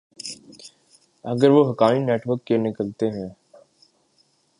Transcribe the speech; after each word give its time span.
اگر 1.25 1.49
وہ 1.49 1.61
Haqqani 1.71 1.99
net 1.99 2.21
work 2.27 2.41
کے 2.45 2.57
نکلتے 2.57 3.09
ہیں۔ 3.09 3.29